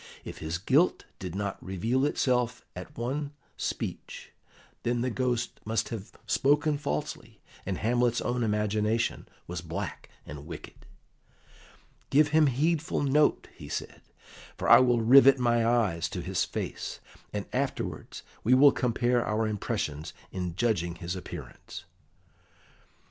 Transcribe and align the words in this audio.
If 0.25 0.39
his 0.39 0.57
guilt 0.57 1.05
did 1.19 1.35
not 1.35 1.63
reveal 1.63 2.05
itself 2.07 2.65
at 2.75 2.97
one 2.97 3.33
speech, 3.55 4.31
then 4.81 5.01
the 5.01 5.11
Ghost 5.11 5.59
must 5.63 5.89
have 5.89 6.11
spoken 6.25 6.79
falsely, 6.79 7.39
and 7.67 7.77
Hamlet's 7.77 8.19
own 8.19 8.41
imagination 8.41 9.27
was 9.45 9.61
black 9.61 10.09
and 10.25 10.47
wicked. 10.47 10.87
"Give 12.09 12.29
him 12.29 12.47
heedful 12.47 13.03
note," 13.03 13.47
he 13.55 13.69
said, 13.69 14.01
"for 14.57 14.67
I 14.67 14.79
will 14.79 15.01
rivet 15.01 15.37
my 15.37 15.63
eyes 15.63 16.09
to 16.09 16.21
his 16.21 16.45
face, 16.45 16.99
and 17.31 17.45
afterwards 17.53 18.23
we 18.43 18.55
will 18.55 18.71
compare 18.71 19.23
our 19.23 19.45
impressions 19.45 20.13
in 20.31 20.55
judging 20.55 20.95
his 20.95 21.15
appearance." 21.15 21.85